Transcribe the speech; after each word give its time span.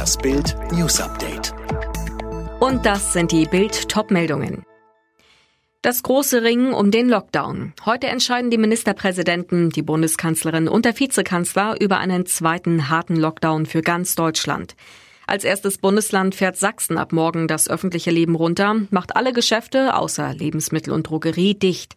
Das 0.00 0.16
Bild 0.16 0.56
News 0.72 0.98
Update. 0.98 1.52
Und 2.58 2.86
das 2.86 3.12
sind 3.12 3.32
die 3.32 3.44
Bild 3.44 3.90
Topmeldungen. 3.90 4.64
Das 5.82 6.02
große 6.02 6.42
Ringen 6.42 6.72
um 6.72 6.90
den 6.90 7.10
Lockdown. 7.10 7.74
Heute 7.84 8.06
entscheiden 8.06 8.50
die 8.50 8.56
Ministerpräsidenten, 8.56 9.68
die 9.68 9.82
Bundeskanzlerin 9.82 10.68
und 10.68 10.86
der 10.86 10.98
Vizekanzler 10.98 11.78
über 11.78 11.98
einen 11.98 12.24
zweiten 12.24 12.88
harten 12.88 13.14
Lockdown 13.14 13.66
für 13.66 13.82
ganz 13.82 14.14
Deutschland. 14.14 14.74
Als 15.26 15.44
erstes 15.44 15.76
Bundesland 15.76 16.34
fährt 16.34 16.56
Sachsen 16.56 16.96
ab 16.96 17.12
morgen 17.12 17.46
das 17.46 17.68
öffentliche 17.68 18.10
Leben 18.10 18.36
runter, 18.36 18.76
macht 18.88 19.16
alle 19.16 19.34
Geschäfte 19.34 19.94
außer 19.94 20.32
Lebensmittel 20.32 20.94
und 20.94 21.10
Drogerie 21.10 21.56
dicht. 21.56 21.94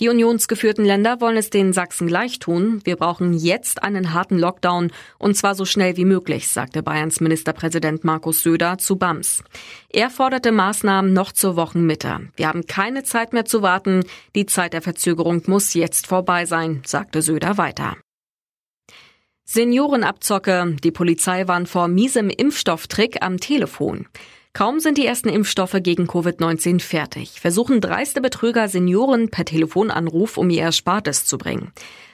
Die 0.00 0.08
unionsgeführten 0.08 0.86
Länder 0.86 1.20
wollen 1.20 1.36
es 1.36 1.50
den 1.50 1.74
Sachsen 1.74 2.06
gleich 2.06 2.38
tun. 2.38 2.80
Wir 2.84 2.96
brauchen 2.96 3.34
jetzt 3.34 3.82
einen 3.82 4.14
harten 4.14 4.38
Lockdown 4.38 4.90
und 5.18 5.36
zwar 5.36 5.54
so 5.54 5.66
schnell 5.66 5.98
wie 5.98 6.06
möglich, 6.06 6.48
sagte 6.48 6.82
Bayerns 6.82 7.20
Ministerpräsident 7.20 8.02
Markus 8.02 8.42
Söder 8.42 8.78
zu 8.78 8.96
BAMS. 8.96 9.44
Er 9.90 10.08
forderte 10.08 10.52
Maßnahmen 10.52 11.12
noch 11.12 11.32
zur 11.32 11.56
Wochenmitte. 11.56 12.30
Wir 12.34 12.48
haben 12.48 12.66
keine 12.66 13.02
Zeit 13.02 13.34
mehr 13.34 13.44
zu 13.44 13.60
warten. 13.60 14.02
Die 14.34 14.46
Zeit 14.46 14.72
der 14.72 14.80
Verzögerung 14.80 15.42
muss 15.46 15.74
jetzt 15.74 16.06
vorbei 16.06 16.46
sein, 16.46 16.80
sagte 16.86 17.20
Söder 17.20 17.58
weiter. 17.58 17.98
Seniorenabzocke. 19.44 20.76
Die 20.82 20.92
Polizei 20.92 21.46
warnt 21.46 21.68
vor 21.68 21.88
miesem 21.88 22.30
Impfstofftrick 22.30 23.20
am 23.20 23.38
Telefon. 23.38 24.06
Kaum 24.52 24.80
sind 24.80 24.98
die 24.98 25.06
ersten 25.06 25.28
Impfstoffe 25.28 25.76
gegen 25.80 26.06
Covid-19 26.06 26.80
fertig, 26.80 27.40
versuchen 27.40 27.80
dreiste 27.80 28.20
Betrüger 28.20 28.68
Senioren 28.68 29.30
per 29.30 29.44
Telefonanruf 29.44 30.36
um 30.36 30.50
ihr 30.50 30.62
Erspartes 30.62 31.24
zu 31.24 31.38
bringen. 31.38 31.72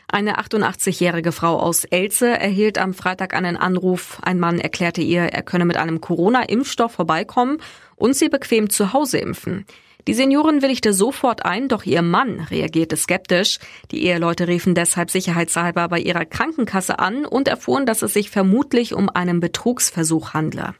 Eine 0.09 0.39
88-jährige 0.39 1.33
Frau 1.33 1.59
aus 1.59 1.85
Elze 1.85 2.29
erhielt 2.29 2.79
am 2.79 2.95
Freitag 2.95 3.35
einen 3.35 3.57
Anruf. 3.57 4.21
Ein 4.23 4.39
Mann 4.39 4.61
erklärte 4.61 5.01
ihr, 5.01 5.23
er 5.23 5.43
könne 5.43 5.65
mit 5.65 5.79
einem 5.79 6.01
Corona-Impfstoff 6.01 6.93
vorbeikommen 6.93 7.59
und 7.97 8.15
sie 8.15 8.29
bequem 8.29 8.71
zu 8.71 8.93
Hause 8.93 9.19
impfen. 9.19 9.65
Die 10.09 10.15
Seniorin 10.15 10.63
willigte 10.63 10.93
sofort 10.93 11.45
ein, 11.45 11.69
doch 11.69 11.85
ihr 11.85 12.01
Mann 12.01 12.41
reagierte 12.41 12.97
skeptisch. 12.97 13.59
Die 13.91 14.05
Eheleute 14.05 14.47
riefen 14.47 14.77
deshalb 14.77 15.11
sicherheitshalber 15.11 15.89
bei 15.89 15.99
ihrer 15.99 16.25
Krankenkasse 16.25 17.01
an 17.01 17.27
und 17.27 17.49
erfuhren, 17.49 17.87
dass 17.87 18.03
es 18.03 18.13
sich 18.13 18.31
vermutlich 18.31 18.95
um 18.95 19.09
einen 19.09 19.41
Betrugsversuch 19.41 20.33
handle. 20.33 20.75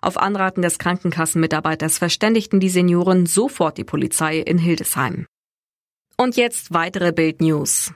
Auf 0.00 0.16
Anraten 0.16 0.62
des 0.62 0.78
Krankenkassenmitarbeiters 0.78 1.98
verständigten 1.98 2.58
die 2.58 2.70
Senioren 2.70 3.26
sofort 3.26 3.78
die 3.78 3.84
Polizei 3.84 4.38
in 4.38 4.58
Hildesheim. 4.58 5.26
Und 6.16 6.36
jetzt 6.36 6.74
weitere 6.74 7.12
Bild 7.12 7.40
News. 7.40 7.92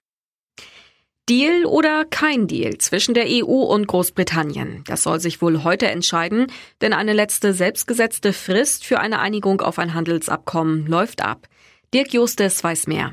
Deal 1.29 1.67
oder 1.67 2.05
kein 2.05 2.47
Deal 2.47 2.79
zwischen 2.79 3.13
der 3.13 3.25
EU 3.27 3.65
und 3.65 3.89
Großbritannien. 3.89 4.85
Das 4.87 5.03
soll 5.03 5.19
sich 5.19 5.43
wohl 5.43 5.65
heute 5.65 5.89
entscheiden, 5.89 6.47
denn 6.81 6.93
eine 6.93 7.15
letzte 7.15 7.53
selbstgesetzte 7.53 8.33
Frist 8.33 8.85
für 8.85 9.01
eine 9.01 9.19
Einigung 9.19 9.61
auf 9.61 9.81
ein 9.81 9.95
Handelsabkommen 9.95 10.87
läuft 10.87 11.23
ab. 11.23 11.49
Dirk 11.93 12.13
Justes 12.13 12.63
weiß 12.63 12.87
mehr. 12.87 13.13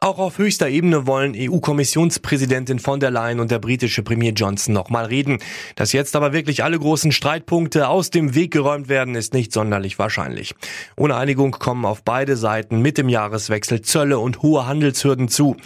Auch 0.00 0.20
auf 0.20 0.38
höchster 0.38 0.68
Ebene 0.68 1.08
wollen 1.08 1.34
EU-Kommissionspräsidentin 1.36 2.78
von 2.78 3.00
der 3.00 3.10
Leyen 3.10 3.40
und 3.40 3.50
der 3.50 3.58
britische 3.58 4.04
Premier 4.04 4.30
Johnson 4.30 4.72
nochmal 4.72 5.06
reden. 5.06 5.40
Dass 5.74 5.92
jetzt 5.92 6.14
aber 6.14 6.32
wirklich 6.32 6.62
alle 6.62 6.78
großen 6.78 7.10
Streitpunkte 7.10 7.88
aus 7.88 8.10
dem 8.10 8.36
Weg 8.36 8.52
geräumt 8.52 8.88
werden, 8.88 9.16
ist 9.16 9.34
nicht 9.34 9.52
sonderlich 9.52 9.98
wahrscheinlich. 9.98 10.54
Ohne 10.96 11.16
Einigung 11.16 11.50
kommen 11.50 11.84
auf 11.84 12.04
beide 12.04 12.36
Seiten 12.36 12.80
mit 12.80 12.96
dem 12.96 13.08
Jahreswechsel 13.08 13.82
Zölle 13.82 14.20
und 14.20 14.42
hohe 14.42 14.68
Handelshürden 14.68 15.26
zu. 15.26 15.56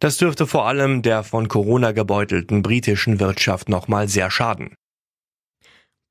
Das 0.00 0.16
dürfte 0.18 0.46
vor 0.46 0.66
allem 0.66 1.02
der 1.02 1.22
von 1.22 1.48
Corona 1.48 1.92
gebeutelten 1.92 2.62
britischen 2.62 3.20
Wirtschaft 3.20 3.68
nochmal 3.68 4.08
sehr 4.08 4.30
schaden. 4.30 4.74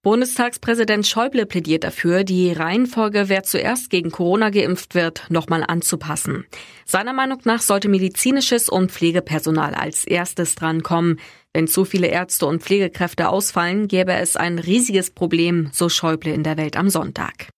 Bundestagspräsident 0.06 1.08
Schäuble 1.08 1.48
plädiert 1.48 1.84
dafür, 1.84 2.24
die 2.24 2.52
Reihenfolge, 2.52 3.28
wer 3.28 3.42
zuerst 3.42 3.90
gegen 3.90 4.12
Corona 4.12 4.52
geimpft 4.52 4.94
wird, 4.94 5.26
nochmal 5.30 5.64
anzupassen. 5.68 6.46
Seiner 6.86 7.12
Meinung 7.12 7.40
nach 7.46 7.60
sollte 7.60 7.90
medizinisches 7.90 8.70
und 8.70 8.92
Pflegepersonal 8.92 9.74
als 9.74 10.06
erstes 10.06 10.54
drankommen. 10.54 11.20
Wenn 11.54 11.68
zu 11.68 11.86
viele 11.86 12.06
Ärzte 12.06 12.46
und 12.46 12.62
Pflegekräfte 12.62 13.30
ausfallen, 13.30 13.88
gäbe 13.88 14.14
es 14.14 14.36
ein 14.36 14.60
riesiges 14.60 15.10
Problem, 15.10 15.70
so 15.74 15.90
Schäuble 15.90 16.34
in 16.34 16.44
der 16.44 16.58
Welt 16.58 16.78
am 16.78 16.92
Sonntag. 16.92 17.50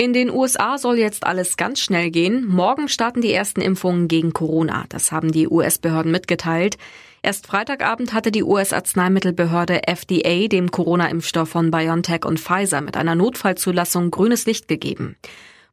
In 0.00 0.14
den 0.14 0.30
USA 0.30 0.78
soll 0.78 0.96
jetzt 0.96 1.26
alles 1.26 1.58
ganz 1.58 1.78
schnell 1.78 2.10
gehen. 2.10 2.46
Morgen 2.48 2.88
starten 2.88 3.20
die 3.20 3.34
ersten 3.34 3.60
Impfungen 3.60 4.08
gegen 4.08 4.32
Corona. 4.32 4.86
Das 4.88 5.12
haben 5.12 5.30
die 5.30 5.46
US-Behörden 5.46 6.10
mitgeteilt. 6.10 6.78
Erst 7.20 7.46
Freitagabend 7.46 8.14
hatte 8.14 8.32
die 8.32 8.42
US-Arzneimittelbehörde 8.42 9.86
FDA 9.86 10.48
dem 10.48 10.70
Corona-Impfstoff 10.70 11.50
von 11.50 11.70
BioNTech 11.70 12.24
und 12.24 12.40
Pfizer 12.40 12.80
mit 12.80 12.96
einer 12.96 13.14
Notfallzulassung 13.14 14.10
grünes 14.10 14.46
Licht 14.46 14.68
gegeben. 14.68 15.16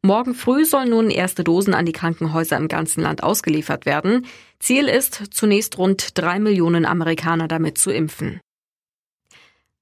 Morgen 0.02 0.34
früh 0.34 0.66
sollen 0.66 0.90
nun 0.90 1.10
erste 1.10 1.46
Dosen 1.46 1.74
an 1.74 1.86
die 1.86 1.94
Krankenhäuser 1.94 2.58
im 2.58 2.68
ganzen 2.68 3.04
Land 3.04 3.24
ausgeliefert 3.24 3.86
werden. 3.86 4.26
Ziel 4.60 4.90
ist, 4.90 5.34
zunächst 5.34 5.78
rund 5.78 6.18
drei 6.18 6.40
Millionen 6.40 6.86
Amerikaner 6.86 7.48
damit 7.48 7.78
zu 7.78 7.92
impfen. 7.92 8.42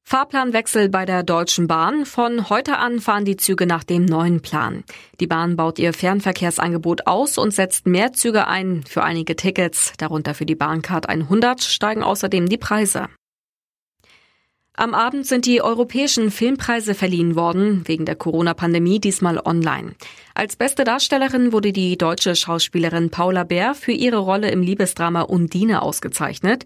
Fahrplanwechsel 0.07 0.89
bei 0.89 1.03
der 1.03 1.23
Deutschen 1.23 1.65
Bahn. 1.65 2.05
Von 2.05 2.47
heute 2.51 2.77
an 2.77 2.99
fahren 2.99 3.25
die 3.25 3.37
Züge 3.37 3.65
nach 3.65 3.83
dem 3.83 4.05
neuen 4.05 4.39
Plan. 4.39 4.83
Die 5.19 5.25
Bahn 5.25 5.55
baut 5.55 5.79
ihr 5.79 5.93
Fernverkehrsangebot 5.93 7.07
aus 7.07 7.39
und 7.39 7.51
setzt 7.51 7.87
mehr 7.87 8.13
Züge 8.13 8.45
ein. 8.45 8.83
Für 8.87 9.01
einige 9.01 9.35
Tickets, 9.35 9.93
darunter 9.97 10.35
für 10.35 10.45
die 10.45 10.53
Bahncard 10.53 11.09
100, 11.09 11.63
steigen 11.63 12.03
außerdem 12.03 12.47
die 12.47 12.59
Preise. 12.59 13.07
Am 14.77 14.93
Abend 14.93 15.25
sind 15.25 15.45
die 15.45 15.61
europäischen 15.61 16.29
Filmpreise 16.29 16.93
verliehen 16.93 17.35
worden, 17.35 17.87
wegen 17.87 18.05
der 18.05 18.15
Corona-Pandemie 18.15 18.99
diesmal 18.99 19.39
online. 19.39 19.95
Als 20.33 20.57
beste 20.57 20.83
Darstellerin 20.83 21.53
wurde 21.53 21.71
die 21.71 21.97
deutsche 21.97 22.35
Schauspielerin 22.35 23.09
Paula 23.09 23.45
Bär 23.45 23.73
für 23.73 23.93
ihre 23.93 24.17
Rolle 24.17 24.51
im 24.51 24.61
Liebesdrama 24.61 25.21
Undine 25.21 25.81
ausgezeichnet. 25.81 26.65